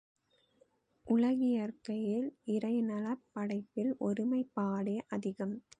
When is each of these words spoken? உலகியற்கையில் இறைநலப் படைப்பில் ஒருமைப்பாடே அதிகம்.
உலகியற்கையில் 1.05 2.25
இறைநலப் 2.47 3.23
படைப்பில் 3.31 3.95
ஒருமைப்பாடே 4.01 4.97
அதிகம். 5.09 5.55